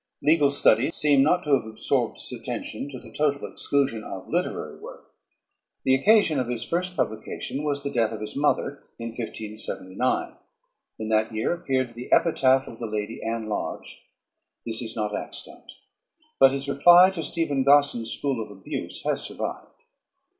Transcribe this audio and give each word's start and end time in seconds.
Legal 0.23 0.49
studies 0.49 0.95
seem 0.97 1.21
not 1.21 1.43
to 1.43 1.53
have 1.53 1.63
absorbed 1.67 2.17
his 2.19 2.31
attention 2.31 2.89
to 2.89 2.97
the 2.97 3.11
total 3.11 3.45
exclusion 3.47 4.03
of 4.03 4.27
literary 4.27 4.79
work. 4.79 5.11
The 5.83 5.93
occasion 5.93 6.39
of 6.39 6.47
his 6.47 6.63
first 6.67 6.97
publication 6.97 7.63
was 7.63 7.83
the 7.83 7.91
death 7.91 8.11
of 8.11 8.19
his 8.19 8.35
mother 8.35 8.81
in 8.97 9.09
1579. 9.09 10.37
In 10.97 11.09
that 11.09 11.31
year 11.35 11.53
appeared 11.53 11.93
the 11.93 12.11
"Epitaph 12.11 12.67
of 12.67 12.79
the 12.79 12.87
Lady 12.87 13.21
Anne 13.21 13.47
Lodge." 13.47 14.01
This 14.65 14.81
is 14.81 14.95
not 14.95 15.15
extant, 15.15 15.71
but 16.39 16.51
his 16.51 16.67
reply 16.67 17.11
to 17.11 17.21
Stephen 17.21 17.61
Gosson's 17.63 18.09
"School 18.09 18.43
of 18.43 18.49
Abuse" 18.49 19.03
has 19.05 19.21
survived. 19.21 19.83